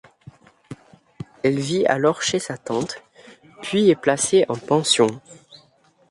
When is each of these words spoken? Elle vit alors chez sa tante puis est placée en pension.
Elle 1.43 1.59
vit 1.59 1.85
alors 1.85 2.23
chez 2.23 2.39
sa 2.39 2.57
tante 2.57 3.03
puis 3.61 3.91
est 3.91 3.95
placée 3.95 4.47
en 4.49 4.55
pension. 4.55 5.05